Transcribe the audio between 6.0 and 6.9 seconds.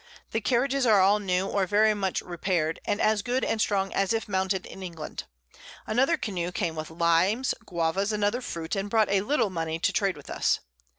Canoe came with